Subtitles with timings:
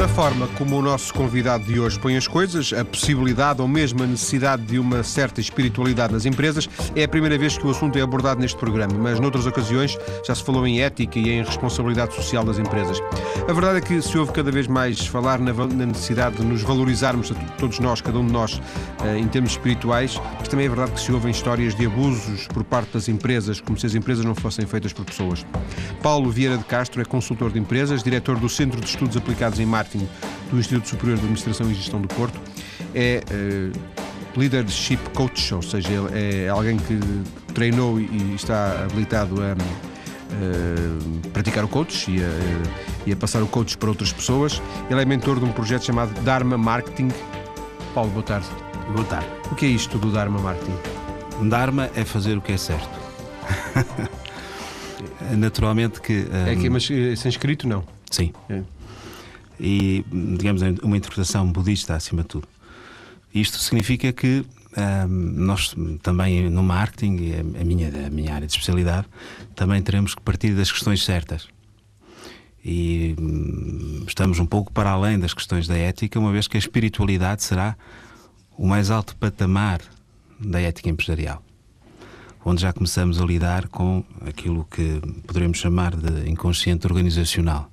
[0.00, 4.04] A forma como o nosso convidado de hoje põe as coisas, a possibilidade ou mesmo
[4.04, 7.98] a necessidade de uma certa espiritualidade nas empresas, é a primeira vez que o assunto
[7.98, 12.14] é abordado neste programa, mas noutras ocasiões já se falou em ética e em responsabilidade
[12.14, 13.00] social das empresas.
[13.48, 15.52] A verdade é que se ouve cada vez mais falar na,
[15.84, 18.62] necessidade de nos valorizarmos, todos nós, cada um de nós,
[19.02, 22.62] eh, em termos espirituais, mas também é verdade que se ouvem histórias de abusos por
[22.62, 25.44] parte das empresas, como se as empresas não fossem feitas por pessoas.
[26.00, 29.66] Paulo Vieira de Castro é consultor de empresas, diretor do Centro de Estudos Aplicados em
[29.66, 29.87] Marketing
[30.50, 32.38] Do Instituto Superior de Administração e Gestão do Porto,
[32.94, 36.98] é uh, Leadership Coach, ou seja, é alguém que
[37.54, 42.28] treinou e está habilitado a uh, praticar o coach e a,
[43.06, 44.62] e a, passar o coach para outras pessoas.
[44.90, 47.08] Ele é mentor de um projeto chamado Dharma Marketing.
[47.94, 48.46] Paulo, boa tarde.
[48.92, 49.28] Boa tarde.
[49.50, 50.76] O que é isto do Dharma Marketing?
[51.48, 52.98] Dharma é fazer o que é certo.
[55.36, 56.26] Naturalmente que.
[56.32, 56.46] Um...
[56.46, 57.84] É que, eh, mas sem escrito, não?
[58.10, 58.32] Sim.
[58.48, 58.62] É
[59.60, 60.04] e,
[60.36, 62.48] digamos, uma interpretação budista acima de tudo.
[63.34, 64.44] Isto significa que
[64.76, 69.06] um, nós também no marketing, a minha, a minha área de especialidade,
[69.54, 71.48] também teremos que partir das questões certas.
[72.64, 76.60] E um, estamos um pouco para além das questões da ética, uma vez que a
[76.60, 77.76] espiritualidade será
[78.56, 79.80] o mais alto patamar
[80.38, 81.42] da ética empresarial.
[82.44, 87.70] Onde já começamos a lidar com aquilo que poderemos chamar de inconsciente organizacional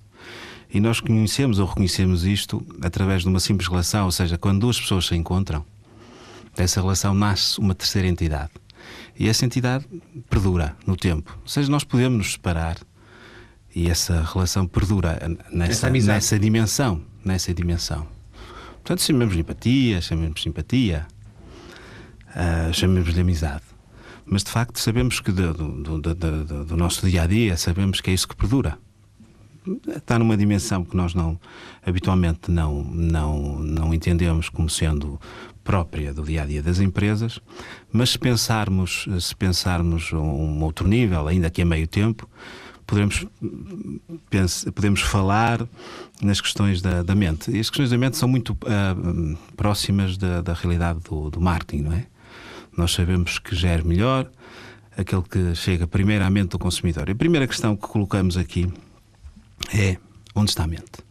[0.75, 4.77] e nós conhecemos ou reconhecemos isto através de uma simples relação, ou seja, quando duas
[4.77, 5.65] pessoas se encontram,
[6.53, 8.51] dessa relação nasce uma terceira entidade.
[9.17, 9.85] E essa entidade
[10.29, 11.39] perdura no tempo.
[11.41, 12.75] Ou seja, nós podemos nos separar
[13.73, 15.17] e essa relação perdura
[15.49, 17.01] nessa, nessa dimensão.
[17.23, 18.05] Nessa dimensão.
[18.73, 21.07] Portanto, chamemos-lhe empatia, chamemos simpatia,
[22.31, 23.63] uh, chamemos-lhe amizade.
[24.25, 28.11] Mas de facto sabemos que do, do, do, do nosso dia a dia, sabemos que
[28.11, 28.77] é isso que perdura
[29.87, 31.39] está numa dimensão que nós não
[31.85, 35.19] habitualmente não, não, não entendemos como sendo
[35.63, 37.39] própria do dia a dia das empresas,
[37.91, 42.29] mas se pensarmos, se pensarmos um outro nível, ainda que a meio tempo,
[42.85, 43.25] podemos,
[44.73, 45.67] podemos falar
[46.21, 47.51] nas questões da, da, mente.
[47.51, 51.83] E as questões da mente são muito uh, próximas da, da realidade do, do marketing,
[51.83, 52.05] não é?
[52.77, 54.29] Nós sabemos que gera melhor
[54.97, 57.09] aquele que chega primeiramente do consumidor.
[57.09, 58.71] E a primeira questão que colocamos aqui
[59.73, 59.97] é
[60.35, 61.03] onde está a mente.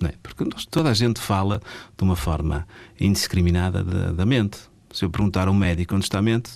[0.00, 0.14] Não é?
[0.22, 1.60] Porque toda a gente fala
[1.96, 2.66] de uma forma
[2.98, 4.58] indiscriminada da, da mente.
[4.92, 6.52] Se eu perguntar a um médico onde está a mente,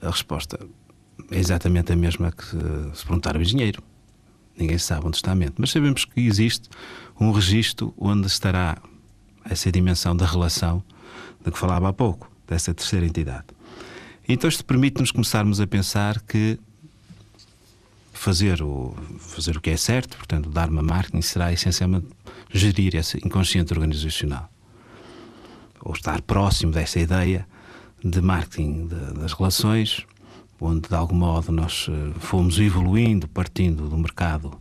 [0.00, 0.58] a resposta
[1.30, 2.44] é exatamente a mesma que
[2.96, 3.82] se perguntar ao engenheiro.
[4.56, 5.54] Ninguém sabe onde está a mente.
[5.58, 6.68] Mas sabemos que existe
[7.18, 8.78] um registro onde estará
[9.44, 10.82] essa dimensão da relação
[11.44, 13.46] de que falava há pouco, dessa terceira entidade.
[14.28, 16.58] Então isto permite-nos começarmos a pensar que
[18.20, 22.06] fazer o, fazer o que é certo, portanto, dar uma marketing será essencialmente
[22.52, 24.46] gerir esse inconsciente organizacional.
[25.80, 27.48] Ou estar próximo dessa ideia
[28.04, 30.04] de marketing de, das relações,
[30.60, 34.52] onde de algum modo nós eh, fomos evoluindo, partindo do mercado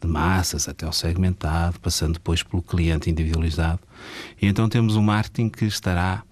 [0.00, 3.80] de massas até ao segmentado, passando depois pelo cliente individualizado.
[4.40, 6.22] E então temos um marketing que estará,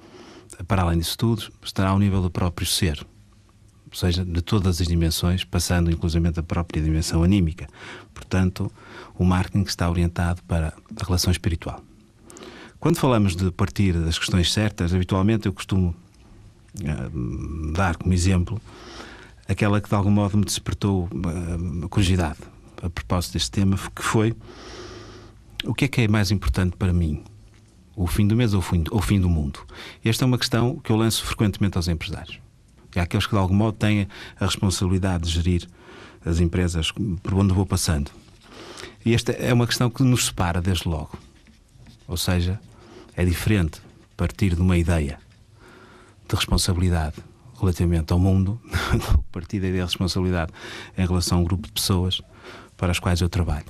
[0.66, 3.06] para além disso tudo, estará ao nível do próprio ser
[3.90, 7.66] ou seja, de todas as dimensões, passando inclusive a própria dimensão anímica.
[8.14, 8.70] Portanto,
[9.18, 11.82] o marketing está orientado para a relação espiritual.
[12.78, 15.94] Quando falamos de partir das questões certas, habitualmente eu costumo
[16.78, 18.60] uh, dar como exemplo
[19.48, 22.38] aquela que de algum modo me despertou uh, curiosidade
[22.80, 24.34] a propósito deste tema, que foi
[25.64, 27.22] o que é que é mais importante para mim?
[27.94, 28.60] O fim do mês ou
[28.92, 29.60] o fim do mundo?
[30.02, 32.38] Esta é uma questão que eu lanço frequentemente aos empresários
[32.98, 34.08] há aqueles que de algum modo têm
[34.38, 35.68] a responsabilidade de gerir
[36.24, 36.92] as empresas
[37.22, 38.10] por onde vou passando.
[39.04, 41.18] E esta é uma questão que nos separa desde logo.
[42.06, 42.60] Ou seja,
[43.16, 43.80] é diferente
[44.16, 45.18] partir de uma ideia
[46.28, 47.16] de responsabilidade
[47.58, 48.60] relativamente ao mundo,
[49.32, 50.52] partir da ideia de responsabilidade
[50.96, 52.20] em relação a um grupo de pessoas
[52.76, 53.66] para as quais eu trabalho.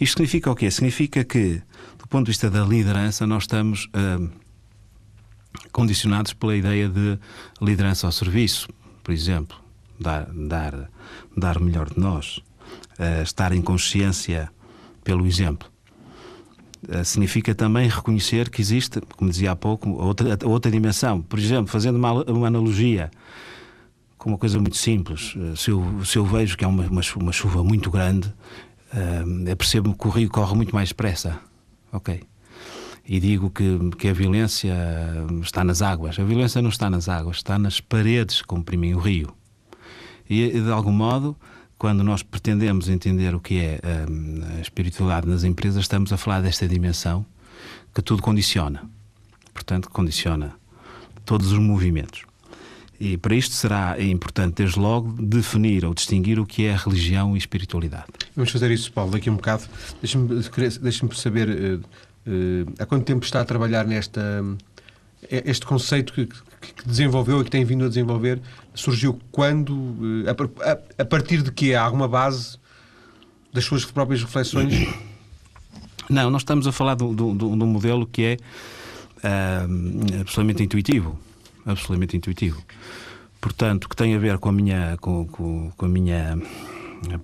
[0.00, 0.70] Isto significa o quê?
[0.70, 1.62] Significa que,
[1.98, 3.86] do ponto de vista da liderança, nós estamos.
[3.86, 4.47] Uh,
[5.72, 7.18] condicionados pela ideia de
[7.60, 8.68] liderança ao serviço,
[9.02, 9.56] por exemplo,
[9.98, 10.90] dar, dar,
[11.36, 12.38] dar o melhor de nós,
[12.98, 14.50] uh, estar em consciência
[15.02, 15.68] pelo exemplo.
[16.88, 21.20] Uh, significa também reconhecer que existe, como dizia há pouco, outra, outra dimensão.
[21.20, 23.10] Por exemplo, fazendo uma, uma analogia
[24.16, 27.02] com uma coisa muito simples, uh, se, eu, se eu vejo que há uma, uma,
[27.16, 28.28] uma chuva muito grande,
[28.92, 31.38] uh, percebo que o rio corre muito mais depressa.
[31.92, 32.20] Ok
[33.08, 34.76] e digo que, que a violência
[35.42, 36.18] está nas águas.
[36.18, 39.34] A violência não está nas águas, está nas paredes que comprimem o rio.
[40.28, 41.34] E, de algum modo,
[41.78, 46.42] quando nós pretendemos entender o que é hum, a espiritualidade nas empresas, estamos a falar
[46.42, 47.24] desta dimensão
[47.94, 48.82] que tudo condiciona.
[49.54, 50.54] Portanto, condiciona
[51.24, 52.24] todos os movimentos.
[53.00, 57.38] E para isto será importante, desde logo, definir ou distinguir o que é religião e
[57.38, 58.06] espiritualidade.
[58.34, 59.64] Vamos fazer isso, Paulo, daqui a um bocado.
[60.02, 60.28] Deixa-me
[60.80, 61.80] deixa saber uh,
[62.78, 64.44] há quanto tempo está a trabalhar nesta.
[65.30, 68.40] Este conceito que, que desenvolveu e que tem vindo a desenvolver
[68.74, 69.70] surgiu quando?
[69.72, 72.56] Uh, a, a, a, partir de que há alguma base
[73.52, 74.72] das suas próprias reflexões?
[76.08, 78.36] Não, nós estamos a falar de um modelo que é
[80.20, 81.18] absolutamente intuitivo
[81.70, 82.62] absolutamente intuitivo.
[83.40, 86.36] Portanto, que tem a ver com a minha, com, com, com a minha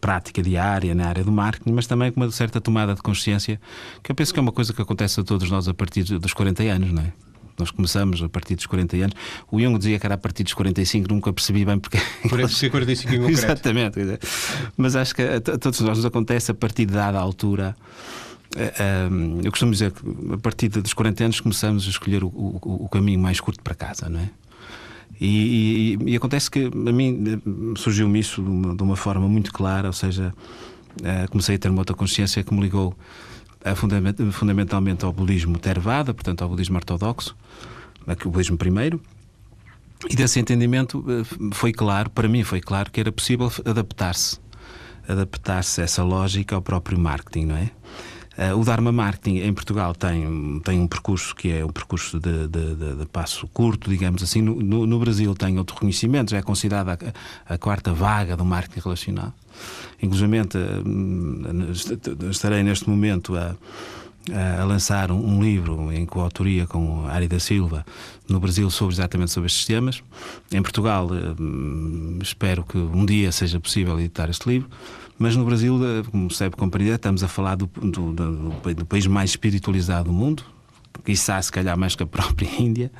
[0.01, 3.61] prática diária na área do marketing, mas também com uma certa tomada de consciência,
[4.03, 6.33] que eu penso que é uma coisa que acontece a todos nós a partir dos
[6.33, 7.13] 40 anos, não é?
[7.59, 9.15] Nós começamos a partir dos 40 anos.
[9.51, 11.99] O Jung dizia que era a partir dos 45, nunca percebi bem porque.
[12.29, 13.41] Por isso 45 em concreto.
[13.45, 14.01] Exatamente.
[14.77, 17.77] Mas acho que a todos nós nos acontece a partir de dada altura.
[18.57, 19.09] Eh, eh,
[19.45, 20.03] eu costumo dizer que
[20.35, 23.75] a partir dos 40 anos começamos a escolher o, o, o caminho mais curto para
[23.75, 24.31] casa, não é?
[25.21, 27.41] E, e, e, acontece que a mim
[27.77, 30.35] surgiu-me isso de uma, de uma, forma muito clara, ou seja,
[31.01, 32.95] uh, comecei a ter uma outra consciência que me ligou
[33.65, 37.37] a fundament, fundamentalmente ao budismo Theravada, portanto ao budismo ortodoxo,
[38.25, 39.01] o budismo primeiro,
[40.11, 44.39] e desse entendimento uh, foi claro, para mim foi claro, que era possível adaptar-se,
[45.09, 47.71] adaptar-se essa lógica ao próprio marketing, não é?
[48.37, 52.49] Uh, o Dharma Marketing em Portugal tem, tem um percurso que é um percurso de,
[52.49, 54.43] de, de, de passo curto, digamos assim.
[54.43, 56.99] No, no, no, Brasil tem outro reconhecimento, já é considerada
[57.47, 59.33] a, a quarta vaga do marketing relacional.
[60.03, 60.51] Inclusive, uh,
[62.29, 63.55] estarei neste momento a,
[64.61, 67.85] a lançar um, um, livro em coautoria com Ari da Silva
[68.29, 70.03] no Brasil sobre exatamente sobre estes temas.
[70.51, 74.69] Em Portugal, uh, espero que um dia seja possível editar este livro.
[75.19, 78.87] Mas no Brasil, eh, como se deve compreender, estamos a falar do, do, do, do
[78.87, 80.45] país mais espiritualizado do mundo,
[81.05, 82.91] quiçá se calhar mais que a própria Índia.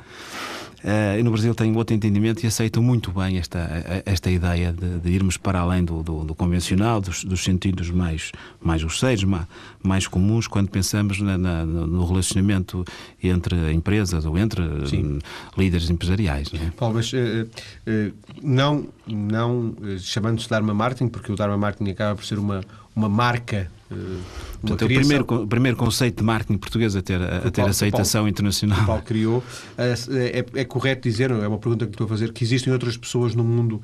[0.85, 4.99] Uh, e no Brasil tenho outro entendimento e aceito muito bem esta, esta ideia de,
[4.99, 9.47] de irmos para além do, do, do convencional, dos, dos, sentidos mais, mais grosseiros, mais,
[9.81, 12.85] mais comuns, quando pensamos na, na, no relacionamento
[13.23, 15.17] entre empresas ou entre Sim.
[15.57, 16.51] líderes empresariais.
[16.51, 16.69] Não é?
[16.69, 22.25] Paulo, mas uh, uh, não, não chamando-se Dharma Marketing, porque o Dharma Marketing acaba por
[22.25, 22.61] ser uma,
[22.95, 24.19] uma marca Uh,
[24.61, 27.69] Portanto, é o primeiro, o primeiro conceito de marketing português a ter, a, ter Paulo,
[27.69, 28.81] aceitação Paulo, internacional.
[28.81, 29.43] O Paulo criou.
[29.77, 29.93] É,
[30.39, 33.35] é, é, correto dizer, é uma pergunta que estou a fazer, que existem outras pessoas
[33.35, 33.79] no mundo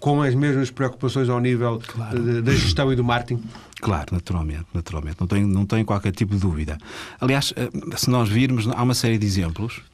[0.00, 2.42] com as mesmas preocupações ao nível claro.
[2.42, 3.40] da gestão e do marketing?
[3.80, 5.16] Claro, naturalmente, naturalmente.
[5.20, 6.76] Não tenho, não tenho qualquer tipo de dúvida.
[7.20, 9.93] Aliás, eh, se nós virmos, há uma série de exemplos eh,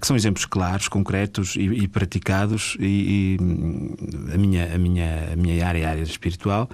[0.00, 5.36] que são exemplos claros, concretos e, e praticados, e, e, a, minha, a, minha, a
[5.36, 6.68] minha área, a área espiritual,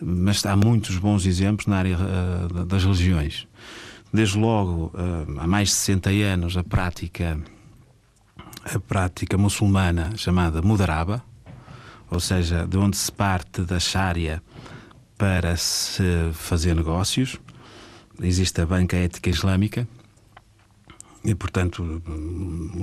[0.00, 3.46] mas há muitos bons exemplos na área uh, das religiões.
[4.12, 7.38] Desde logo, uh, há mais de 60 anos, a prática,
[8.64, 11.22] a prática muçulmana chamada Mudaraba,
[12.10, 14.42] ou seja, de onde se parte da Sharia
[15.16, 16.02] para se
[16.32, 17.36] fazer negócios.
[18.20, 19.86] Existe a banca ética islâmica,
[21.22, 22.02] e, portanto,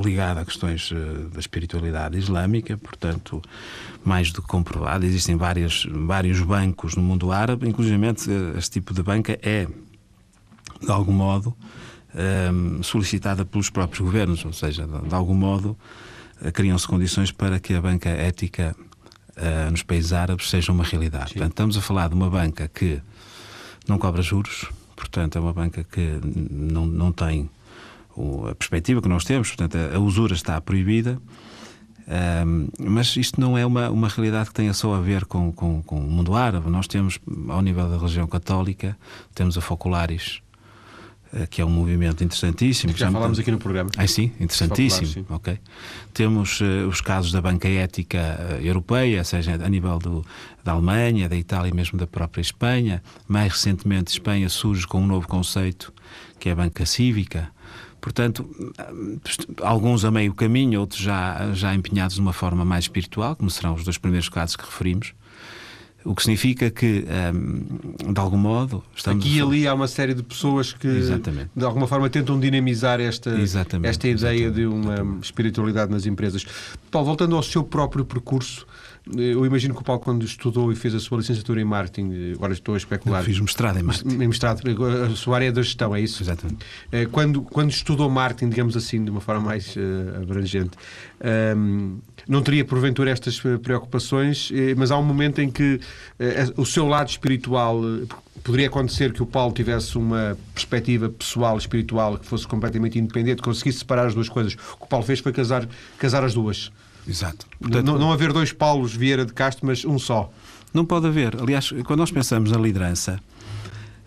[0.04, 3.42] ligada a questões eh, da espiritualidade islâmica, portanto,
[4.06, 5.06] mais do que comprovado.
[5.06, 9.68] Existem vários, vários bancos no mundo árabe, inclusive eh, este tipo de banca é,
[10.80, 11.56] de algum modo,
[12.14, 15.76] um, ehm, solicitada pelos próprios governos, ou seja, de, de algum modo,
[16.42, 18.76] eh, criam-se condições para que a banca ética
[19.36, 21.34] uh, nos países árabes seja uma realidade.
[21.34, 23.02] Portanto, estamos a falar de uma banca que
[23.88, 24.66] não cobra juros,
[24.96, 27.50] portanto, é uma banca que não, não tem
[28.50, 31.20] a perspectiva que nós temos, portanto, a, usura está proibida.
[32.08, 35.82] Um, mas isto não é uma, uma realidade que tenha só a ver com, com,
[35.84, 36.70] com, o mundo árabe.
[36.70, 37.20] Nós temos,
[37.50, 38.98] ao nível da religião católica,
[39.36, 40.42] temos a Focularis,
[41.34, 42.96] eh, que é um movimento interessantíssimo.
[42.96, 43.90] Já falámos aqui no programa.
[43.98, 45.08] Ah, sim, interessantíssimo.
[45.08, 45.26] sim.
[45.30, 45.60] Ok.
[46.14, 50.26] Temos uh, os casos da banca ética uh, europeia, seja a nível do,
[50.64, 53.04] da Alemanha, da Itália e mesmo da própria Espanha.
[53.28, 55.94] Mais recentemente, Espanha surge com um novo conceito,
[56.40, 57.52] que é a banca cívica
[58.00, 58.48] Portanto,
[59.62, 63.74] alguns a meio caminho, outros já, já empenhados de uma forma mais espiritual, como serão
[63.74, 65.14] os dois primeiros casos que referimos.
[66.06, 69.26] O que significa que, um, de algum modo, estamos.
[69.26, 71.50] Aqui e ali há uma série de pessoas que, Exatamente.
[71.54, 74.52] de alguma forma, tentam dinamizar esta, esta ideia Exatamente.
[74.54, 76.46] de uma espiritualidade nas empresas.
[76.90, 78.66] Paulo, voltando ao seu próprio percurso,
[79.16, 82.54] eu imagino que o Paulo, quando estudou e fez a sua licenciatura em marketing, agora
[82.54, 83.22] estou a especular.
[83.22, 84.18] Eu fiz mestrado em marketing.
[84.28, 84.62] Mestrado,
[85.06, 86.24] a sua área é da gestão, é isso?
[86.24, 86.66] Exatamente.
[87.12, 90.72] Quando, quando estudou marketing, digamos assim, de uma forma mais uh, abrangente,
[91.56, 91.98] um,
[92.28, 95.80] não teria porventura estas preocupações, mas há um momento em que
[96.20, 97.82] uh, o seu lado espiritual.
[98.44, 103.80] Poderia acontecer que o Paulo tivesse uma perspectiva pessoal, espiritual, que fosse completamente independente, conseguisse
[103.80, 104.54] separar as duas coisas.
[104.54, 106.72] O que o Paulo fez foi casar, casar as duas.
[107.08, 107.48] Exato.
[107.60, 110.32] Portanto, não, não haver dois Paulos Vieira de Castro, mas um só.
[110.74, 111.40] Não pode haver.
[111.40, 113.20] Aliás, quando nós pensamos na liderança,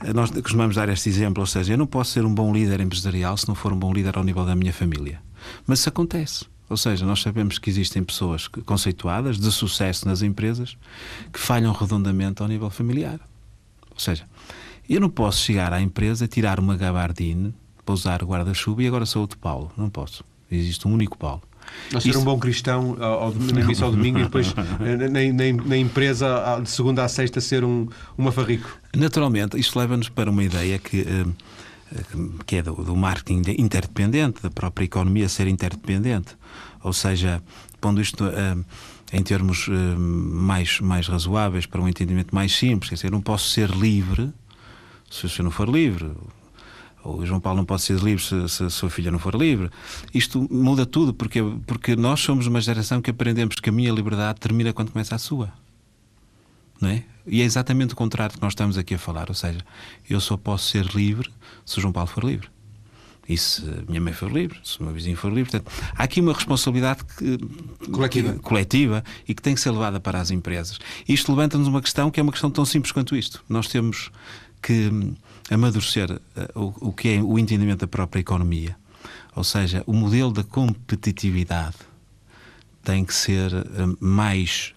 [0.05, 2.81] eh, nós costumamos dar este exemplo, ou seja, eu não posso ser um bom líder
[2.81, 5.21] empresarial se não for um bom líder ao nível da minha família.
[5.67, 6.45] Mas isso acontece.
[6.69, 10.77] Ou seja, nós sabemos que existem pessoas conceituadas, de sucesso nas empresas,
[11.33, 13.19] que falham redondamente ao nível familiar.
[13.91, 14.25] Ou seja,
[14.89, 17.53] eu não posso chegar à empresa, tirar uma gabardine,
[17.85, 19.73] pousar guarda-chuva e agora sou outro Paulo.
[19.77, 20.23] Não posso.
[20.51, 21.43] Existe um único Paulo.
[21.93, 26.61] Não ser um bom cristão ao, na missa ao domingo e depois na, na, empresa
[26.63, 28.79] de segunda a sexta ser um, um mafarrico.
[28.97, 31.25] Naturalmente, isto leva-nos para uma ideia que, eh,
[32.47, 36.37] que é do, do marketing interdependente, da própria economia ser interdependente.
[36.83, 37.43] Ou seja,
[37.81, 38.57] pondo isto eh,
[39.13, 43.21] em termos eh, mais, mais razoáveis, para um entendimento mais simples, quer dizer, eu não
[43.21, 44.33] posso ser livre
[45.11, 46.13] se eu não for livre
[47.05, 49.71] o João Paulo não pode ser livre se, se, a sua filha não for livre.
[50.13, 54.39] Isto muda tudo, porque, porque nós somos uma geração que aprendemos que a minha liberdade
[54.41, 55.53] termina quando começa a sua.
[56.81, 57.05] Não é?
[57.27, 59.29] E é exatamente o contrário que nós estamos aqui a falar.
[59.29, 59.61] Ou seja,
[60.09, 61.31] eu só posso ser livre
[61.65, 62.49] se o João Paulo for livre.
[63.29, 65.51] E se a minha mãe for livre, se o meu vizinho for livre.
[65.51, 67.39] Portanto, há aqui uma responsabilidade que,
[67.91, 68.33] coletiva.
[68.33, 70.79] Que, coletiva e que tem que ser levada para as empresas.
[71.09, 73.45] Isto levanta-nos uma questão que é uma questão tão simples quanto isto.
[73.49, 74.11] Nós temos
[74.61, 74.91] que
[75.51, 78.77] amadurecer eh, o, o que é o entendimento da própria economia.
[79.35, 81.77] Ou seja, o modelo da competitividade
[82.83, 83.67] tem que ser eh,
[84.01, 84.73] mais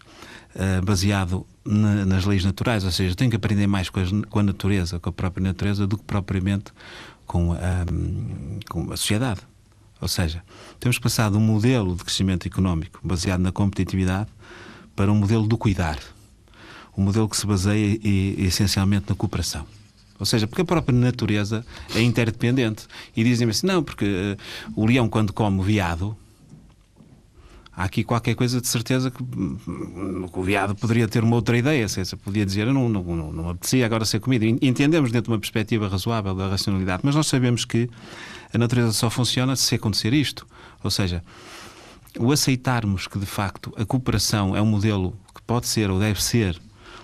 [0.56, 4.40] uh, baseado na, nas leis naturais, ou seja, tem que aprender mais com a, com
[4.40, 6.72] a, natureza, com a própria natureza, do que propriamente
[7.26, 7.86] com a,
[8.70, 9.42] com a sociedade.
[10.02, 10.44] Ou seja,
[10.80, 14.30] temos passado um modelo de crescimento económico baseado na competitividade
[14.96, 15.98] para um modelo do cuidar.
[16.96, 19.66] Um modelo que se baseia e, essencialmente na cooperação.
[20.20, 21.66] Ou seja, porque a própria natureza
[21.96, 22.86] é interdependente.
[23.16, 24.38] E dizem-me assim: não, porque uh,
[24.76, 26.16] o leão, quando come veado,
[27.76, 31.58] há aqui qualquer coisa de certeza que, hum, que o veado poderia ter uma outra
[31.58, 31.88] ideia.
[31.88, 34.46] Seja, podia dizer: não, não, não, não apetecia agora ser comido.
[34.62, 37.90] Entendemos dentro de uma perspectiva razoável da racionalidade, mas nós sabemos que
[38.54, 40.46] a natureza só funciona se acontecer isto.
[40.84, 41.24] Ou seja,
[42.20, 46.22] o aceitarmos que de facto a cooperação é um modelo que pode ser ou deve
[46.22, 46.60] ser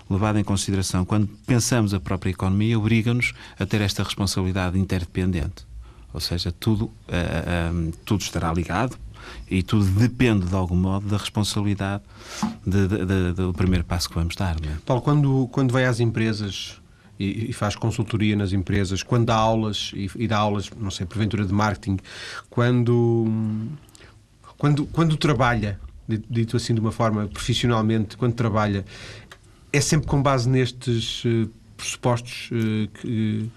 [0.09, 5.67] levado em consideração quando pensamos a própria economia, obriga-nos a ter esta responsabilidade interdependente.
[6.13, 8.97] Ou seja, tudo, uh, tudo estará ligado
[9.49, 12.03] e tudo depende, de algum modo, da responsabilidade
[12.65, 14.55] de, de, de, do primeiro passo que vamos dar.
[14.55, 14.75] É?
[14.85, 16.79] Paulo, quando, quando vai às empresas
[17.19, 21.05] e, e, faz consultoria nas empresas, quando dá aulas e, e, dá aulas, não sei,
[21.05, 21.97] porventura de marketing,
[22.49, 23.27] quando,
[24.57, 25.79] quando, quando trabalha,
[26.29, 28.85] dito assim de uma forma profissionalmente, quando trabalha,
[29.71, 33.49] é sempre com base nestes uh, pressupostos uh, que,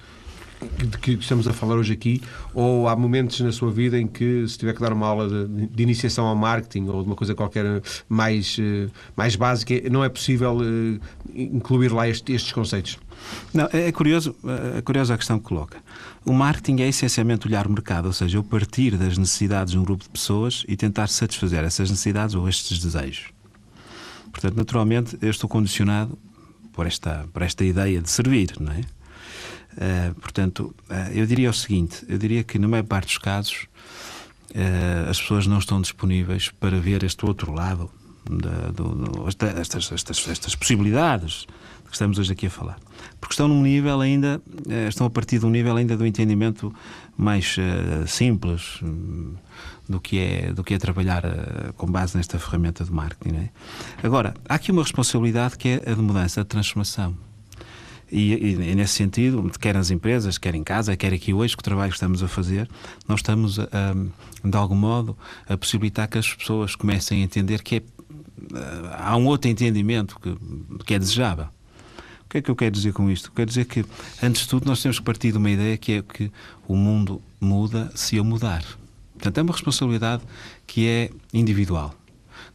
[0.78, 2.22] de que estamos a falar hoje aqui,
[2.54, 5.66] ou há momentos na sua vida em que, se tiver que dar uma aula de,
[5.66, 10.08] de iniciação ao marketing ou de uma coisa qualquer mais, uh, mais básica, não é
[10.08, 10.58] possível
[11.34, 12.98] incluir lá este, estes conceitos?
[13.52, 14.36] Não, é, é curioso,
[14.76, 15.78] é curiosa a questão que coloca.
[16.24, 19.84] O marketing é essencialmente olhar o mercado, ou seja, eu partir das necessidades de um
[19.84, 23.32] grupo de pessoas e tentar satisfazer essas necessidades ou estes desejos.
[24.42, 26.18] Portanto, naturalmente, eu estou condicionado
[26.72, 28.80] por esta, por esta ideia de servir, não é?
[28.80, 33.68] Uh, portanto, uh, eu diria o seguinte: eu diria que, na maior parte dos casos,
[34.50, 37.88] uh, as pessoas não estão disponíveis para ver este outro lado,
[38.28, 41.46] da, do, do, estas, estas, estas possibilidades
[41.92, 42.78] que estamos hoje aqui a falar.
[43.20, 44.40] Porque estão num nível ainda,
[44.88, 46.74] estão a partir de um nível ainda do entendimento
[47.16, 47.56] mais
[48.06, 49.34] simples, hum,
[49.88, 53.36] do que é, do que é trabalhar uh, com base nesta ferramenta de marketing.
[53.36, 53.50] É?
[54.02, 57.16] Agora, há aqui uma responsabilidade que é a de mudança, a de transformação.
[58.10, 61.60] E, e, e, nesse sentido, quer nas empresas, quer em casa, quer aqui hoje, com
[61.60, 62.68] o trabalho que estamos a fazer,
[63.08, 65.16] nós estamos, a, a, de algum modo,
[65.48, 70.18] a possibilitar que as pessoas comecem a entender que é, uh, há um outro entendimento
[70.20, 70.36] que,
[70.84, 71.46] que é desejável.
[72.32, 73.30] Que é que eu quero dizer com isto?
[73.30, 73.84] Quero dizer que,
[74.22, 76.32] antes de tudo, nós temos que partir de uma ideia que é que
[76.66, 78.64] o mundo muda se eu mudar.
[79.12, 80.22] Portanto, é uma responsabilidade
[80.66, 81.94] que é individual.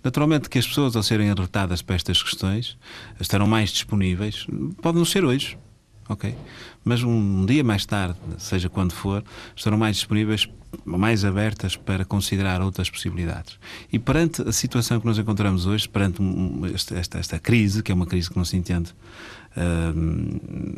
[0.03, 2.75] Naturalmente que as pessoas, ao serem alertadas para estas questões,
[3.19, 4.47] estarão mais disponíveis.
[4.81, 5.55] Pode não ser hoje.
[6.09, 6.35] Ok?
[6.83, 9.23] Mas um dia mais tarde, seja quando for,
[9.55, 10.47] estarão mais disponíveis,
[10.85, 13.59] mais abertas para considerar outras possibilidades.
[13.91, 16.21] E perante a situação que nos encontramos hoje, perante
[16.73, 18.93] esta, esta crise, que é uma crise que não se entende,
[19.55, 19.93] uh,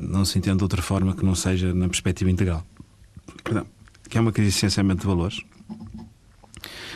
[0.01, 2.65] não se entende de outra forma que não seja na perspectiva integral,
[3.43, 3.65] perdão,
[4.09, 5.41] que é uma crise essencialmente de valores.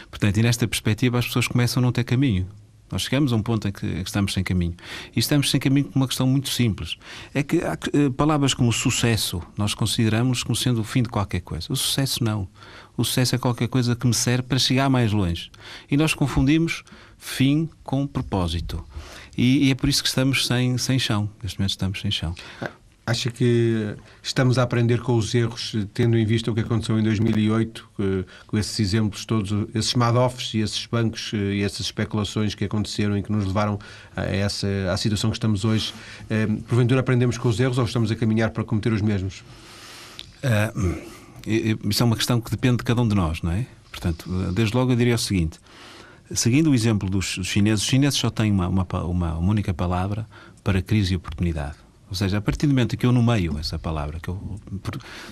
[0.09, 2.47] Portanto, e nesta perspectiva as pessoas começam a não ter caminho.
[2.93, 4.75] Nós chegamos a um ponto em que estamos sem caminho.
[5.15, 6.95] E estamos sem caminho por uma questão muito simples.
[7.33, 11.41] É que há eh, palavras como sucesso, nós consideramos como sendo o fim de qualquer
[11.41, 11.73] coisa.
[11.73, 12.47] O sucesso não.
[12.95, 15.51] O sucesso é qualquer coisa que me serve para chegar mais longe.
[15.89, 16.83] E nós confundimos
[17.17, 18.85] fim com propósito.
[19.35, 21.27] E, e é por isso que estamos sem, sem chão.
[21.41, 22.35] Neste momento estamos sem chão.
[23.05, 27.03] Acha que estamos a aprender com os erros, tendo em vista o que aconteceu em
[27.03, 27.89] 2008,
[28.47, 33.17] com esses exemplos todos, esses Madoffs e esses bancos eh, e essas especulações que aconteceram
[33.17, 33.77] e que nos levaram
[34.15, 35.93] a essa à situação que estamos hoje?
[36.29, 39.43] Eh, porventura aprendemos com os erros ou estamos a caminhar para cometer os mesmos?
[40.41, 41.01] Uh,
[41.89, 43.65] isso é uma questão que depende de cada um de nós, não é?
[43.91, 45.59] Portanto, desde logo eu diria o seguinte:
[46.33, 50.25] seguindo o exemplo dos chineses, os chineses só têm uma, uma, uma única palavra
[50.63, 51.82] para crise e oportunidade
[52.13, 54.37] ou seja, a partir do momento que eu nomeio essa palavra, que eu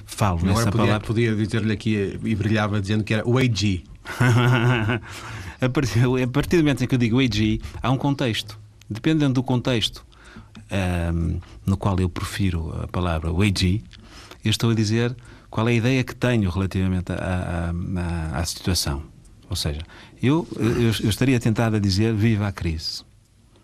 [0.04, 1.08] falo Agora nessa podia, palavra.
[1.08, 3.84] Podia dizer-lhe aqui e brilhava dizendo que era o AG.
[5.62, 8.60] a, partir, a partir do momento em que eu digo AG, há um contexto.
[8.90, 10.04] Dependendo do contexto
[11.14, 13.84] um, no qual eu prefiro a palavra AG,
[14.44, 15.16] eu estou a dizer
[15.52, 17.72] qual é a ideia que tenho relativamente à,
[18.34, 19.04] à, à situação.
[19.48, 19.82] Ou seja,
[20.20, 23.04] eu, eu, eu estaria tentado a dizer viva a crise.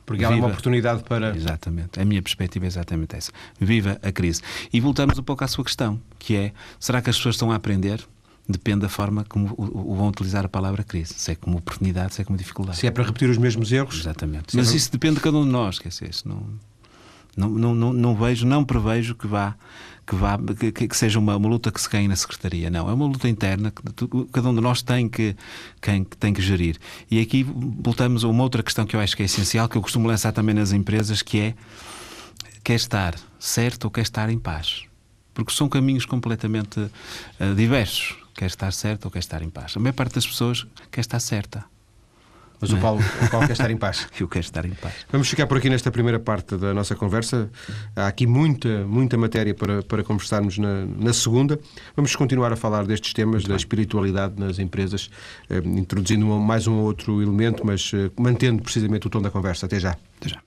[0.08, 0.46] Porque ela Viva.
[0.46, 1.36] é uma oportunidade para.
[1.36, 2.00] Exatamente.
[2.00, 3.30] A minha perspectiva é exatamente essa.
[3.60, 4.42] Viva a crise.
[4.72, 7.56] E voltamos um pouco à sua questão, que é: será que as pessoas estão a
[7.56, 8.02] aprender?
[8.48, 11.14] Depende da forma como vão utilizar a palavra crise.
[11.18, 12.78] Se é como oportunidade, se é como dificuldade.
[12.78, 14.00] Se é para repetir os mesmos erros.
[14.00, 14.56] Exatamente.
[14.56, 15.78] Mas é isso depende de cada um de nós.
[15.78, 16.48] Quer dizer, isso não,
[17.36, 19.58] não, não, não, não vejo, não prevejo que vá
[20.08, 22.70] que, vá, que, que, seja uma, uma, luta que se ganhe na Secretaria.
[22.70, 23.84] Não, é uma luta interna que
[24.32, 25.36] cada um de nós tem que,
[25.82, 26.78] que, tem que gerir.
[27.12, 29.82] E aqui voltamos a uma outra questão que eu acho que é essencial, que eu
[29.82, 31.54] costumo lançar também nas empresas, que é
[32.64, 34.86] quer estar certo ou quer estar em paz.
[35.34, 38.16] Porque são caminhos completamente uh, diversos.
[38.34, 39.76] Quer estar certo ou quer estar em paz.
[39.76, 41.66] A maior parte das pessoas quer estar certa.
[42.60, 44.08] Mas o Paulo, o Paulo quer estar em paz.
[44.20, 44.94] Eu quero estar em paz.
[45.12, 47.50] Vamos ficar por aqui nesta primeira parte da nossa conversa.
[47.96, 51.60] Há aqui muita, muita matéria para, para conversarmos na, na segunda.
[51.96, 55.10] Vamos continuar a falar destes temas da espiritualidade nas empresas,
[55.50, 59.68] eh, introduzindo mais um ou outro elemento, mas eh, mantendo precisamente o tom da conversa.
[59.68, 59.96] Até já.
[60.20, 60.42] Até já.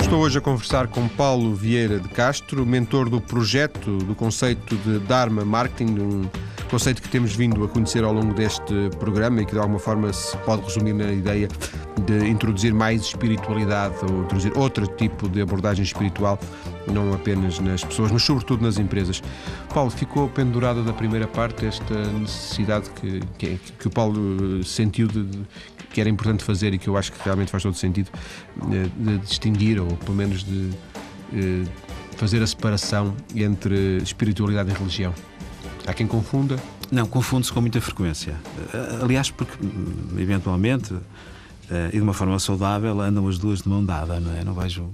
[0.00, 4.98] Estou hoje a conversar com Paulo Vieira de Castro, mentor do projeto do conceito de
[5.00, 6.30] Dharma Marketing, um
[6.70, 10.12] conceito que temos vindo a conhecer ao longo deste programa e que de alguma forma
[10.12, 11.48] se pode resumir na ideia
[12.06, 16.38] de introduzir mais espiritualidade ou introduzir outro tipo de abordagem espiritual,
[16.90, 19.22] não apenas nas pessoas, mas sobretudo nas empresas.
[19.72, 25.24] Paulo, ficou pendurada da primeira parte esta necessidade que, que, que o Paulo sentiu de,
[25.24, 25.40] de,
[25.92, 28.10] que era importante fazer e que eu acho que realmente faz todo sentido
[28.68, 30.70] de, de distinguir ou pelo menos de
[31.32, 31.64] eh,
[32.16, 35.14] fazer a separação entre espiritualidade e religião.
[35.86, 36.56] Há quem confunda?
[36.90, 38.36] Não, confunde-se com muita frequência.
[38.72, 40.94] Eh, aliás, porque hum, eventualmente
[41.70, 44.42] eh, e de uma forma saudável andam as duas de mão dada, não é?
[44.42, 44.90] Não vejo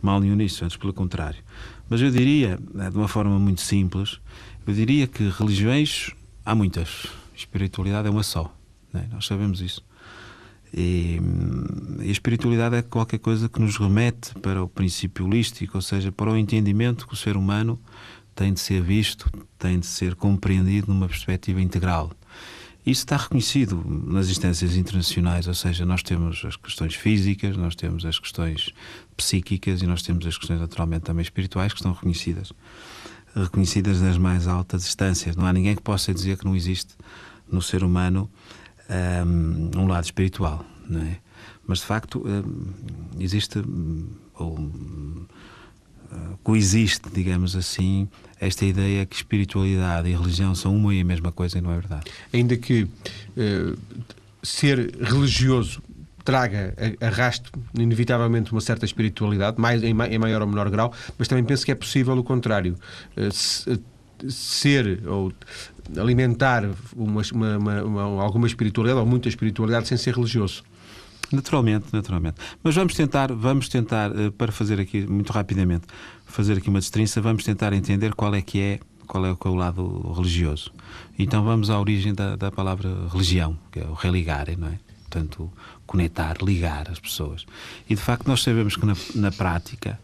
[0.00, 1.42] mal nenhum nisso, antes pelo contrário.
[1.88, 4.20] Mas eu diria, eh, de uma forma muito simples,
[4.66, 6.12] eu diria que religiões
[6.44, 8.54] há muitas, espiritualidade é uma só.
[8.94, 9.02] É?
[9.12, 9.84] Nós sabemos isso.
[10.72, 15.78] E, hum, e, a espiritualidade é qualquer coisa que nos remete para o princípio holístico,
[15.78, 17.80] ou seja, para o entendimento que o ser humano
[18.38, 22.12] tem de ser visto, tem de ser compreendido numa perspectiva integral.
[22.86, 28.04] Isso está reconhecido nas instâncias internacionais, ou seja, nós temos as questões físicas, nós temos
[28.04, 28.72] as questões
[29.16, 32.52] psíquicas e nós temos as questões naturalmente também espirituais que estão reconhecidas.
[33.34, 35.34] Reconhecidas nas mais altas instâncias.
[35.34, 36.94] Não há ninguém que possa dizer que não existe
[37.50, 38.30] no ser humano
[39.26, 41.18] um, um lado espiritual, não é?
[41.66, 43.58] Mas de facto um, existe
[44.34, 44.56] ou
[46.42, 48.08] coexiste, digamos assim,
[48.40, 51.74] esta ideia que espiritualidade e religião são uma e a mesma coisa e não é
[51.74, 52.10] verdade.
[52.32, 53.78] Ainda que uh,
[54.42, 55.82] ser religioso
[56.24, 61.42] traga, arraste inevitavelmente uma certa espiritualidade, mais, em, em, maior ou menor grau, mas também
[61.42, 62.76] penso que é possível o contrário.
[63.16, 63.80] Uh, se,
[64.28, 65.32] ser ou
[65.96, 70.64] alimentar uma, uma, uma, alguma espiritualidade ou muita espiritualidade sem ser religioso.
[71.30, 72.36] Naturalmente, naturalmente.
[72.62, 75.86] Mas vamos tentar, vamos tentar, eh, para fazer aqui, muito rapidamente,
[76.38, 80.12] fazer aqui uma destrinça, vamos tentar entender qual é que é, qual é, o lado
[80.12, 80.70] religioso.
[81.18, 84.78] Então vamos à origem da, da palavra religião, que é o religare, não é?
[85.10, 85.50] portanto,
[85.84, 87.44] conectar, ligar as pessoas.
[87.90, 89.98] E de facto nós sabemos que na, na prática,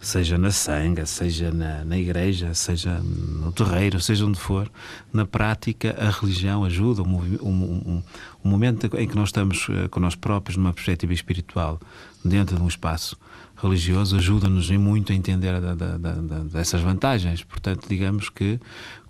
[0.00, 4.70] seja na sanga, seja na, na, igreja, seja no terreiro, seja onde for,
[5.12, 8.02] na prática a religião ajuda, um, um, um,
[8.42, 11.78] um momento em que nós estamos uh, com nós próprios numa perspectiva espiritual,
[12.24, 13.14] dentro de um espaço
[13.56, 16.12] religioso, ajuda-nos muito a entender da, da, da,
[16.44, 17.42] dessas vantagens.
[17.42, 18.60] Portanto, digamos que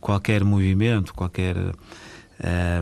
[0.00, 1.56] qualquer movimento, qualquer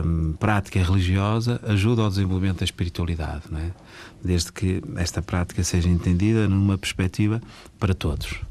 [0.05, 3.71] um, prática religiosa ajuda ao desenvolvimento da espiritualidade, é?
[4.23, 7.41] desde que esta prática seja entendida numa perspectiva
[7.79, 8.41] para todos.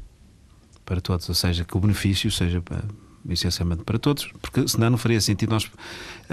[0.85, 2.61] Para todos, ou seja, que o benefício seja
[3.29, 5.69] essencialmente para todos, porque senão não faria sentido nós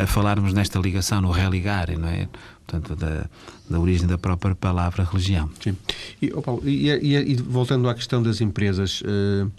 [0.07, 2.29] falarmos nesta ligação, no religar, não é?
[2.73, 3.27] Portanto, da,
[3.69, 5.51] da origem da própria palavra religião.
[5.63, 5.77] Sim.
[6.23, 9.51] E, oh Paulo, e, e, e, voltando à questão das empresas, uh,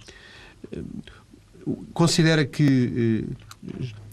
[1.68, 4.04] uh, considera que uh,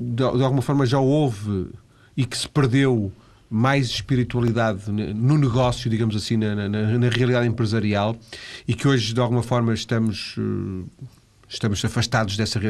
[0.00, 1.68] de, de alguma forma já houve
[2.16, 3.12] e que se perdeu
[3.50, 8.16] mais espiritualidade no negócio, digamos assim, na, na, na, realidade empresarial
[8.66, 11.04] e que hoje, de alguma forma, estamos, eh,
[11.54, 12.60] estamos afastados dessa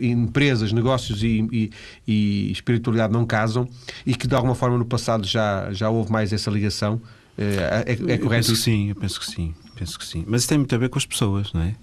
[0.00, 1.70] empresas, negócios e, e,
[2.06, 3.68] e, espiritualidade não casam
[4.06, 7.00] e que, de alguma forma, no passado já, já houve mais essa ligação.
[7.36, 8.22] Eh, é, é, é correto?
[8.22, 10.24] Eu penso que sim, eu penso que sim, penso que sim.
[10.26, 11.74] Mas isso tem muito a ver com as pessoas, não é?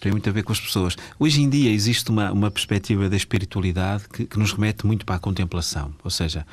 [0.00, 0.96] tem muito a ver com as pessoas.
[1.18, 5.16] Hoje em dia existe uma, uma perspectiva da espiritualidade que, que nos remete muito para
[5.16, 5.92] a contemplação.
[6.04, 6.46] Ou seja,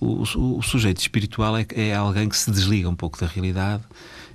[0.00, 3.84] o, o, o sujeito espiritual é, é, alguém que se desliga um pouco da realidade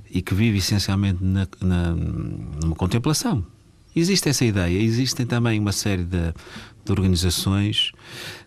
[0.10, 3.46] e que vive essencialmente na, na, numa contemplação.
[4.00, 4.78] Existe essa ideia.
[4.80, 6.34] Existem também uma série de,
[6.86, 7.92] de organizações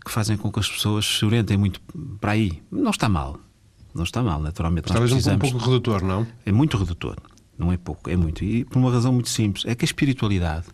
[0.04, 1.80] que fazem com que as pessoas se orientem muito
[2.20, 2.62] para aí.
[2.70, 3.38] Não está mal.
[3.94, 4.86] Não está mal, naturalmente.
[4.86, 6.26] Talvez um pouco redutor, não?
[6.46, 7.16] É muito redutor.
[7.58, 8.44] Não é pouco, é muito.
[8.44, 10.66] E por uma razão muito simples: é que a espiritualidade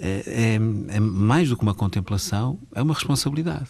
[0.00, 3.68] é, é, é mais do que uma contemplação, é uma responsabilidade.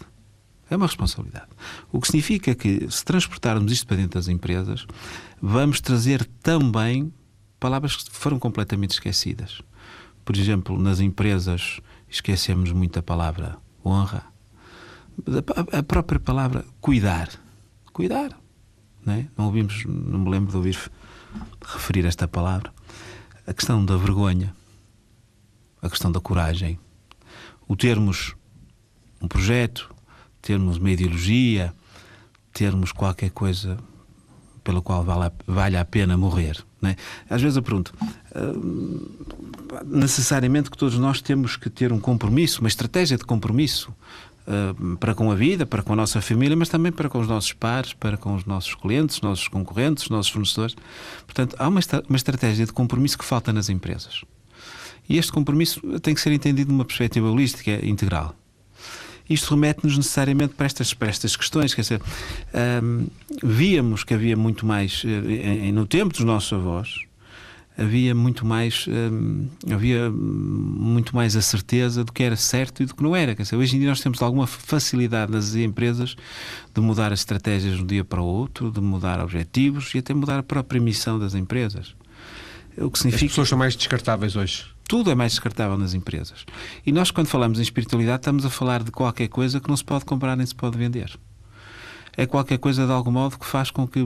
[0.71, 1.49] É uma responsabilidade.
[1.93, 4.87] O que significa que, se transportarmos isto para dentro das empresas,
[5.41, 7.13] vamos trazer também
[7.61, 9.61] palavras que foram completamente esquecidas.
[10.27, 14.25] Por exemplo, nas empresas esquecemos muito a palavra honra,
[15.73, 17.31] a própria palavra cuidar.
[17.93, 18.37] Cuidar.
[19.05, 19.29] Não, é?
[19.39, 20.91] não ouvimos, não me lembro de ouvir
[21.65, 22.75] referir esta palavra,
[23.47, 24.53] a questão da vergonha,
[25.81, 26.77] a questão da coragem,
[27.69, 28.35] o termos
[29.23, 29.95] um projeto,
[30.43, 31.73] termos uma ideologia,
[32.53, 33.79] termos qualquer coisa
[34.65, 36.67] pela qual vale a, vale a pena morrer.
[36.83, 36.95] É?
[37.29, 37.93] Às vezes eu pergunto,
[38.35, 43.95] uh, necessariamente que todos nós temos que ter um compromisso, uma estratégia de compromisso
[44.47, 47.27] uh, para com a vida, para com a nossa família, mas também para com os
[47.27, 50.77] nossos pares, para com os nossos clientes, os nossos concorrentes, os nossos fornecedores.
[51.25, 54.23] Portanto, há uma, uma estratégia de compromisso que falta nas empresas.
[55.09, 58.35] E este compromisso tem que ser entendido numa perspectiva holística, integral.
[59.29, 61.75] Isto remete-nos necessariamente para estas, para estas questões.
[61.75, 62.03] Quer dizer,
[62.83, 63.07] um,
[63.43, 67.07] víamos que havia muito mais, eh, no tempo dos nossos avós,
[67.79, 72.95] havia muito mais hum, havia muito mais a certeza do que era certo e do
[72.95, 73.35] que não era.
[73.35, 76.17] Quer dizer, hoje em dia nós temos alguma facilidade nas empresas
[76.75, 80.15] de mudar as estratégias de um dia para o outro, de mudar objetivos e até
[80.15, 81.95] mudar a própria missão das empresas.
[82.79, 83.27] O que significa...
[83.27, 84.76] As pessoas são mais descartáveis hoje.
[84.89, 86.45] Tudo é mais descartável nas empresas.
[86.85, 89.85] E nós, quando falamos em espiritualidade, estamos a falar de qualquer coisa que não se
[89.85, 91.19] pode comprar nem se pode vender.
[92.17, 94.01] É qualquer coisa, de algum modo, que faz com que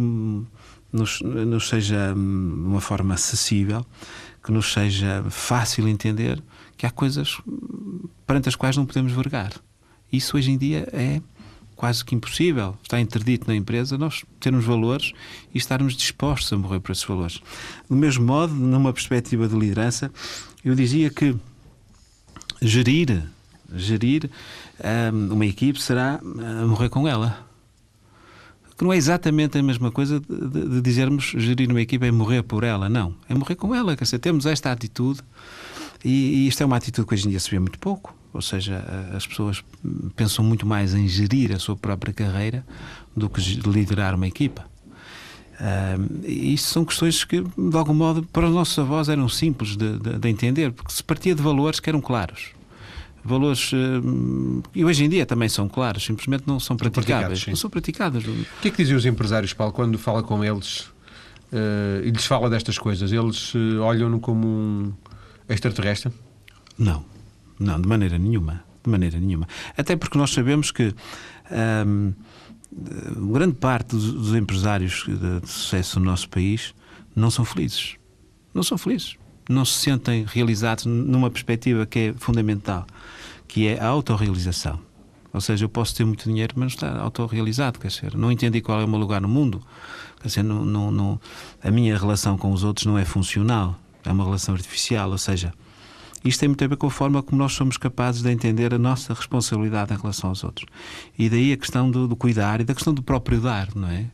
[0.93, 3.85] nos, nos seja hum, uma forma acessível,
[4.43, 6.43] que nos seja fácil entender
[6.77, 9.53] que há coisas hum, perante as quais não podemos vergar.
[10.13, 11.21] Isso hoje em dia é
[11.81, 12.77] quase que impossível.
[12.83, 15.15] Está interdito na empresa nós termos valores
[15.55, 17.41] e estarmos dispostos a morrer por esses valores.
[17.89, 20.13] Do mesmo modo, numa perspectiva de liderança,
[20.63, 21.35] eu dizia que
[22.61, 23.23] gerir,
[23.75, 24.31] gerir
[25.11, 27.49] um, uma equipe será uh, morrer com ela
[28.77, 32.11] que não é exatamente a mesma coisa de, de, de, dizermos gerir uma equipa é
[32.11, 33.15] morrer por ela, não.
[33.29, 33.95] É morrer com ela.
[33.95, 35.21] Quer dizer, temos esta atitude
[36.03, 38.15] e, e isto é uma atitude que hoje em dia se vê muito pouco.
[38.33, 39.65] Ou seja, as pessoas
[40.15, 42.65] pensam muito mais em gerir a sua própria carreira
[43.17, 44.65] do que liderar uma equipa.
[45.61, 49.99] Uh, isso são questões que, de algum modo, para os nossos avós eram simples de,
[49.99, 52.53] de, de entender, porque se partia de valores que eram claros
[53.25, 53.73] valores
[54.75, 57.47] e hoje em dia também são claros, simplesmente não são praticáveis.
[57.47, 58.25] Não são praticados.
[58.27, 60.81] O que é que dizem os empresários, Paulo, quando fala com eles
[61.53, 63.13] uh, e lhes fala destas coisas?
[63.13, 64.93] Eles uh, olham-no como um
[65.49, 66.13] extraterrestre?
[66.79, 67.05] Não,
[67.61, 68.65] não, de maneira nenhuma.
[68.83, 69.47] De maneira nenhuma.
[69.77, 70.95] Até porque nós sabemos que
[71.87, 72.15] um,
[73.33, 76.75] grande parte dos, empresários de sucesso no nosso país
[77.15, 77.97] não são felizes.
[78.55, 79.21] Não são felizes
[79.51, 82.87] não se sentem realizados numa perspectiva que é fundamental,
[83.49, 84.79] que é a autorrealização.
[85.33, 88.61] Ou seja, eu posso ter muito dinheiro, mas não estar autorrealizado, quer dizer, não entendi
[88.61, 89.61] qual é o meu lugar no mundo.
[90.21, 91.21] Quer dizer, não, não, não,
[91.63, 95.53] a minha relação com os outros não é funcional, é uma relação artificial, ou seja,
[96.25, 98.79] isto tem muito a ver com a forma como nós somos capazes de entender a
[98.79, 100.67] nossa responsabilidade em relação aos outros.
[101.19, 104.07] E daí a questão do, do cuidar e da questão do próprio dar, não é?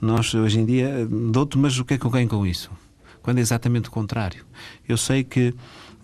[0.00, 2.70] Nós, hoje em dia, dou-te, mas o que é que eu ganho com isso?
[3.22, 4.44] Quando é exatamente o contrário.
[4.88, 5.54] Eu sei que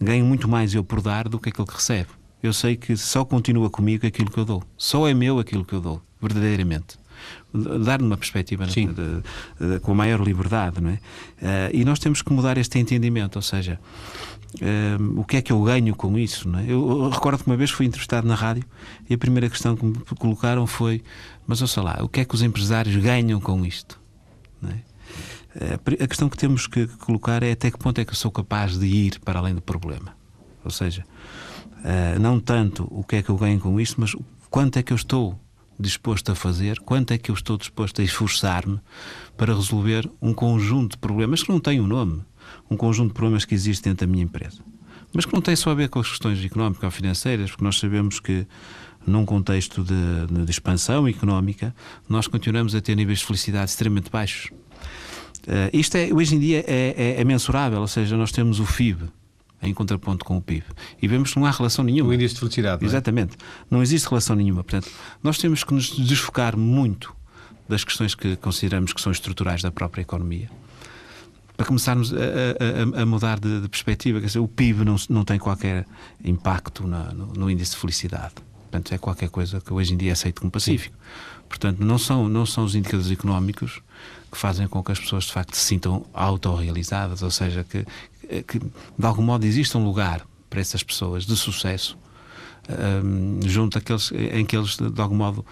[0.01, 2.11] ganho muito mais eu por dar do que aquilo que recebo.
[2.41, 4.63] Eu sei que só continua comigo aquilo que eu dou.
[4.77, 6.99] Só é meu aquilo que eu dou, verdadeiramente
[7.53, 10.95] dar uma perspectiva de, de, de, com maior liberdade, não é?
[10.95, 11.01] Uh,
[11.73, 13.81] e nós temos que mudar este entendimento, ou seja,
[15.17, 16.65] o que é que eu ganho com isso, é?
[16.73, 18.65] Eu, recordo que uma vez fui entrevistado na rádio
[19.09, 21.03] e a primeira questão que me colocaram foi:
[21.47, 24.01] mas ouça lá, o que é que os empresários ganham com isto?
[24.65, 24.89] É?
[26.05, 28.79] A questão que temos que colocar é até que ponto é que eu sou capaz
[28.79, 30.17] de ir para além do problema.
[30.65, 31.05] Ou seja,
[31.79, 34.15] uh, não tanto o que é que eu ganho com isto, mas
[34.51, 35.39] quanto é que eu estou
[35.79, 38.81] disposto a fazer, quanto é que eu estou disposto a esforçar-me
[39.37, 42.23] para resolver um conjunto de problemas que não têm um nome,
[42.71, 44.59] um conjunto de problemas que existem dentro da minha empresa.
[45.13, 47.79] Mas que não tem só a ver com as questões económicas ou financeiras, porque nós
[47.79, 48.47] sabemos que
[49.07, 51.75] num contexto de, de expansão económica,
[52.09, 54.51] nós continuamos a ter níveis de felicidade extremamente baixos.
[55.47, 58.67] Uh, isto é, hoje em dia é, é, é, mensurável, ou seja, nós temos o
[58.67, 59.09] FIB
[59.63, 60.65] em contraponto com o PIB
[61.03, 62.11] e vemos que não há relação nenhuma.
[62.11, 62.83] O índice de felicidade.
[62.83, 62.91] Não é?
[62.91, 63.37] Exatamente.
[63.71, 64.63] Não existe relação nenhuma.
[64.63, 64.89] Portanto,
[65.23, 67.13] nós temos que nos desfocar muito
[67.69, 70.49] das questões que consideramos que são estruturais da própria economia
[71.59, 74.21] para começarmos a, a, a mudar de, de, perspectiva.
[74.21, 75.85] Quer dizer, o PIB não, não tem qualquer
[76.25, 78.35] impacto na, no, no, índice de felicidade.
[78.63, 80.97] Portanto, é qualquer coisa que hoje em dia é aceito como pacífico.
[81.49, 83.83] Portanto, não são, não são os indicadores económicos
[84.31, 87.85] que fazem com que as pessoas de facto se sintam autorrealizadas, ou seja, que,
[88.45, 91.99] que de algum modo existe um lugar para essas pessoas de sucesso
[92.69, 95.45] um, junto àqueles em que eles de algum modo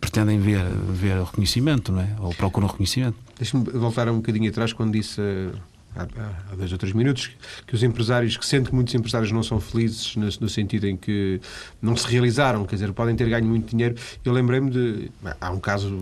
[0.00, 2.16] pretendem ver, ver o reconhecimento, não é?
[2.20, 3.16] Ou procuram reconhecimento.
[3.36, 5.20] Deixa-me voltar um bocadinho atrás quando disse
[5.96, 6.02] há,
[6.50, 7.30] há dois ou três minutos,
[7.66, 10.96] que os empresários, que sentem que muitos empresários não são felizes no, no, sentido em
[10.96, 11.40] que
[11.80, 13.94] não se realizaram, quer dizer, podem ter ganho muito dinheiro.
[14.24, 15.10] Eu lembrei-me de.
[15.40, 15.96] Há um caso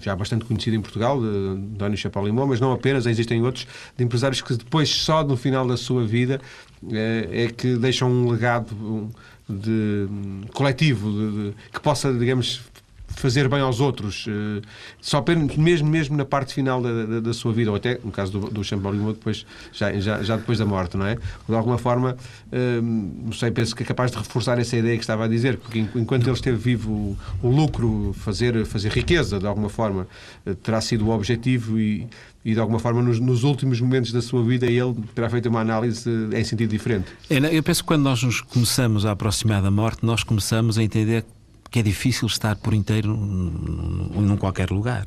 [0.00, 4.04] já bastante conhecido em Portugal, de Dónio Chapéu Limão, mas não apenas, existem outros, de
[4.04, 6.40] empresários que depois, só no final da sua vida,
[6.90, 9.10] é, é que deixam um legado
[9.48, 10.08] de,
[10.52, 12.60] coletivo de, de, que possa, digamos,
[13.18, 14.62] fazer bem aos outros, eh,
[15.00, 15.24] só
[15.56, 18.50] mesmo, mesmo na parte final da, da, da sua vida, ou até, no caso do,
[18.50, 21.16] do Champalimau, depois, já, já, já depois da morte, não é?
[21.48, 22.16] De alguma forma,
[22.52, 25.58] eh, não sei, penso que é capaz de reforçar essa ideia que estava a dizer,
[25.58, 30.06] porque enquanto ele esteve vivo, o, o lucro, fazer, fazer riqueza, de alguma forma,
[30.46, 32.06] eh, terá sido o objetivo e,
[32.44, 35.60] e de alguma forma nos, nos, últimos momentos da sua vida ele terá feito uma
[35.60, 37.06] análise em sentido diferente.
[37.28, 40.82] É, eu penso que quando nós nos começamos a aproximar da morte, nós começamos a
[40.82, 41.24] entender
[41.70, 45.04] que é difícil estar por inteiro num qualquer lugar.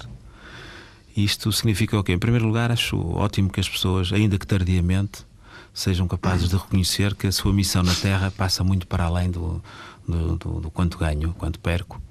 [1.15, 2.13] Isto significa o quê?
[2.13, 5.25] Em primeiro lugar, acho ótimo que as pessoas, ainda que tardiamente,
[5.73, 9.61] sejam capazes de reconhecer que a sua missão na Terra passa muito para além do,
[10.07, 12.01] do, do, do quanto ganho, quanto perco.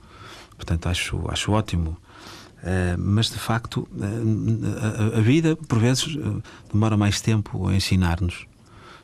[0.56, 1.96] Portanto, acho, acho ótimo.
[2.60, 8.46] Uh, mas de facto, uh, a, vida, por vezes, uh, demora mais tempo a ensinar-nos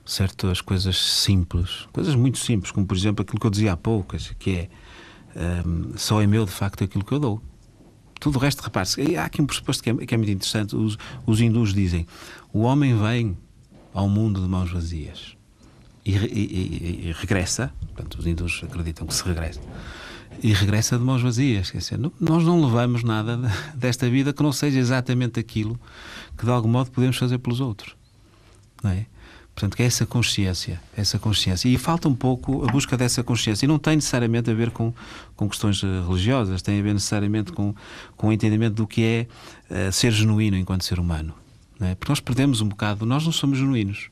[0.04, 4.16] certas coisas simples, coisas muito simples, como por exemplo aquilo que eu dizia há pouco,
[4.38, 4.68] que é
[5.66, 7.42] um, só é meu, de facto, aquilo que eu dou.
[8.20, 10.76] Tudo o resto, repare-se, há aqui um pressuposto que é, que é muito interessante.
[10.76, 12.06] Os, os hindus dizem:
[12.52, 13.36] o homem vem
[13.92, 15.36] ao mundo de mãos vazias
[16.04, 17.72] e, e, e, e regressa.
[17.94, 19.60] Portanto, os hindus acreditam que se regressa
[20.42, 21.70] e regressa de mãos vazias.
[21.70, 23.36] Quer dizer, nós não levamos nada
[23.74, 25.78] desta vida que não seja exatamente aquilo
[26.36, 27.94] que de algum modo podemos fazer pelos outros.
[28.82, 29.06] Não é?
[29.54, 31.66] Portanto, que é essa consciência, essa consciência.
[31.66, 33.64] E falta um pouco a busca dessa consciência.
[33.64, 34.92] E não tem necessariamente a ver com,
[35.34, 37.74] com questões eh, religiosas, tem a ver necessariamente com,
[38.18, 39.26] com o entendimento do que é
[39.88, 41.32] uh, ser genuíno enquanto ser humano.
[41.80, 41.94] É?
[41.94, 44.10] Porque nós perdemos um bocado, nós não somos genuínos.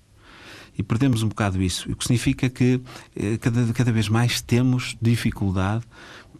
[0.76, 1.90] E perdemos um bocado isso.
[1.90, 5.84] O que significa que uh, cada, cada vez mais temos dificuldade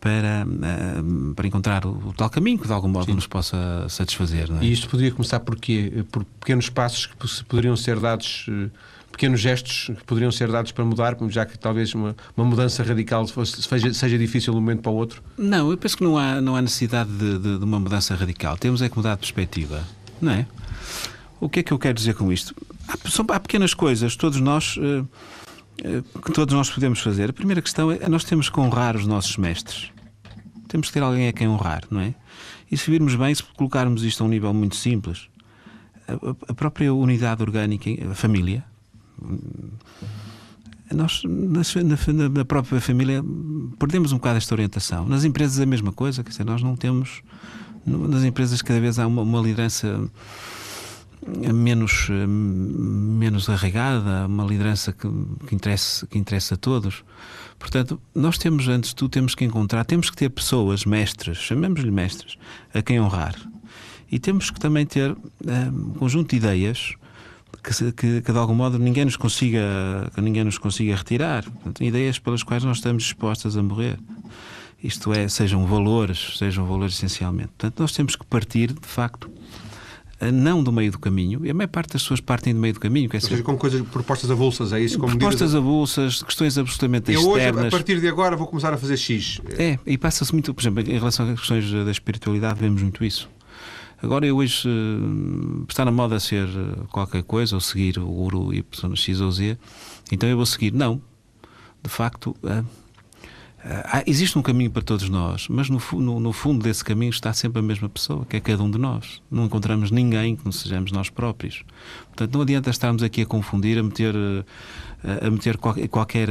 [0.01, 3.14] para, uh, para encontrar o, o, tal caminho que de algum modo Sim.
[3.14, 4.51] nos possa satisfazer.
[4.61, 4.64] É?
[4.64, 6.05] E isto poderia começar por quê?
[6.11, 8.47] Por pequenos passos que poderiam ser dados
[9.14, 13.25] pequenos gestos que poderiam ser dados para mudar, já que talvez uma, uma mudança radical
[13.27, 15.23] seja, seja difícil de um momento para o outro?
[15.38, 18.57] Não, eu penso que não há, não há necessidade de, de, de uma mudança radical.
[18.57, 19.85] Temos é que mudar de perspectiva,
[20.20, 20.47] não é?
[21.40, 22.55] O que é que eu quero dizer com isto?
[22.88, 25.09] Há, são, há pequenas coisas, todos nós, uh,
[26.20, 27.31] que todos nós podemos fazer.
[27.31, 29.90] A primeira questão é nós temos que honrar os nossos mestres.
[30.68, 32.14] Temos que ter alguém a quem honrar, não é?
[32.70, 35.29] E se virmos bem, se colocarmos isto a um nível muito simples,
[36.09, 38.64] a, a própria unidade orgânica, a família,
[40.92, 43.23] nós, na, na, própria família,
[43.79, 45.07] perdemos um bocado esta orientação.
[45.07, 47.23] Nas empresas é a mesma coisa, quer dizer, nós não temos.
[47.87, 50.09] Nas empresas, cada vez há uma, uma liderança
[51.53, 55.09] menos, menos arraigada, uma liderança que,
[55.47, 57.05] que, interessa, que interessa a todos.
[57.59, 61.91] Portanto, nós temos, antes de tudo, temos que encontrar, temos que ter pessoas mestres, chamemos-lhe
[61.91, 62.37] mestres,
[62.73, 63.35] a quem honrar.
[64.11, 65.17] E temos que também ter
[65.73, 66.95] um conjunto de ideias
[67.63, 71.45] que, que, que, de algum modo ninguém nos consiga, ninguém nos consiga retirar.
[71.45, 73.99] Portanto, ideias pelas quais nós estamos dispostas a morrer.
[74.83, 77.49] Isto é, sejam valores, sejam valores essencialmente.
[77.57, 79.31] Portanto, nós temos que partir, de facto,
[80.31, 82.81] não do meio do caminho, e a maior parte das pessoas partem do meio do
[82.81, 83.09] caminho.
[83.09, 84.99] Quer Ou seja, com coisas, propostas avulsas, é isso?
[84.99, 85.55] Como propostas medidas...
[85.55, 87.57] avulsas, questões absolutamente Eu externas.
[87.57, 89.41] hoje, a partir de agora, vou começar a fazer X.
[89.59, 93.29] É, e passa-se muito, por exemplo, em relação às questões da espiritualidade, vemos muito isso.
[94.03, 98.53] Agora eu hoje uh, está na moda ser eh, qualquer coisa ou seguir o guru
[98.53, 99.57] Y, X ou Z,
[100.13, 100.75] então eu vou seguir.
[100.75, 101.01] Não.
[101.83, 102.37] De facto,
[103.64, 107.33] uh, existe um caminho para todos nós, mas no, no, no, fundo desse caminho está
[107.33, 109.22] sempre a mesma pessoa, que é cada um de nós.
[109.31, 111.64] Não encontramos ninguém que não sejamos nós próprios.
[112.09, 114.14] Portanto, não adianta estarmos aqui a confundir, a meter,
[115.22, 116.29] a meter qualquer, qualquer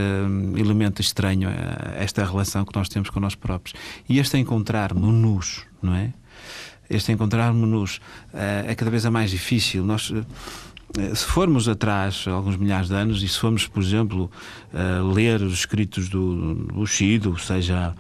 [0.58, 3.76] elemento estranho a esta relação que nós temos com nós próprios.
[4.08, 6.14] E este encontrar-nos, não é?
[6.90, 7.98] este encontrarmos-nos
[8.34, 9.84] uh, é cada vez é mais difícil.
[9.84, 10.12] Nós,
[11.16, 14.30] se formos atrás, alguns milhares de anos, e se formos, por exemplo,
[14.74, 17.96] uh, ler os escritos do Bushido, seja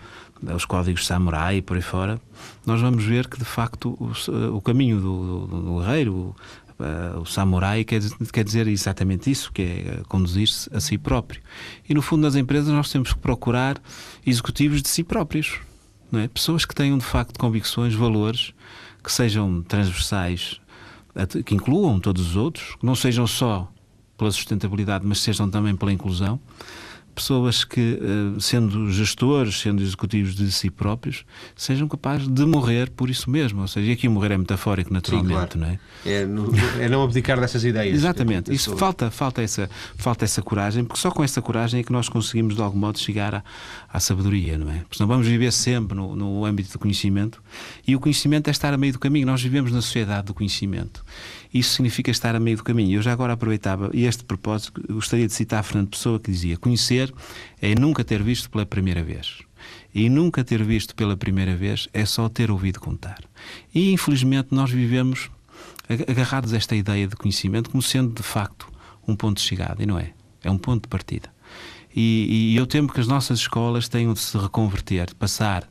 [0.55, 2.21] os códigos samurai e por aí fora,
[2.65, 6.35] nós vamos ver que, de facto, o, o caminho do, do, do guerreiro,
[6.73, 8.01] Uh, o samurai quer,
[8.33, 11.39] quer dizer exatamente isso, que é conduzir-se a si próprio.
[11.87, 13.79] E no fundo nas empresas nós temos que procurar
[14.25, 15.59] executivos de si próprios,
[16.11, 16.27] é?
[16.27, 18.53] pessoas que tenham de facto convicções, valores
[19.03, 20.59] que sejam transversais,
[21.45, 23.71] que incluam todos os outros, que não sejam só
[24.17, 26.39] pela sustentabilidade, mas sejam também pela inclusão
[27.13, 33.09] pessoas que, eh, sendo gestores, sendo executivos de si próprios, sejam capazes de morrer por
[33.09, 33.61] isso mesmo.
[33.61, 35.59] Ou seja, e aqui morrer é metafórico, naturalmente, Sim, claro.
[35.59, 35.79] não é?
[36.05, 37.95] É, no, é não abdicar dessas ideias.
[37.95, 38.53] Exatamente.
[38.53, 42.09] Isso falta, falta, essa, falta essa coragem, porque só com essa coragem é que nós
[42.09, 43.43] conseguimos, de algum modo, chegar à,
[43.91, 44.79] à sabedoria, não é?
[44.79, 47.41] Porque senão vamos viver sempre no, no âmbito do conhecimento
[47.87, 49.25] e o conhecimento é estar a meio do caminho.
[49.25, 51.03] Nós vivemos na sociedade do conhecimento.
[51.53, 52.97] Isso significa estar a meio do caminho.
[52.97, 56.57] Eu já agora aproveitava, e este propósito, gostaria de citar a Fernando Pessoa, que dizia:
[56.57, 57.02] Conhecer
[57.61, 59.39] é nunca ter visto pela primeira vez.
[59.93, 63.23] E nunca ter visto pela primeira vez é só ter ouvido contar.
[63.73, 65.29] E infelizmente nós vivemos
[66.07, 68.71] agarrados a esta ideia de conhecimento como sendo de facto
[69.07, 70.13] um ponto de chegada, e não é.
[70.43, 71.29] É um ponto de partida.
[71.95, 75.67] E, e eu temo que as nossas escolas tenham de se reconverter, passar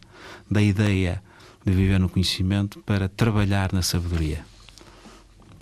[0.51, 1.23] da ideia
[1.65, 4.45] de viver no conhecimento para trabalhar na sabedoria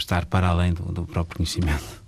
[0.01, 2.00] estar para além do, do próprio conhecimento.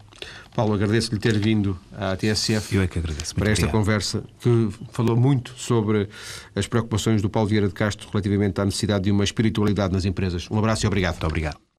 [0.54, 3.34] Paulo, agradeço-lhe ter vindo à TSF Eu é que agradeço.
[3.34, 3.72] para esta obrigado.
[3.72, 6.08] conversa que falou muito sobre
[6.54, 10.46] as preocupações do Paulo Vieira de Castro relativamente à necessidade de uma espiritualidade nas empresas.
[10.50, 11.14] Um abraço e obrigado.
[11.14, 11.71] Muito obrigado.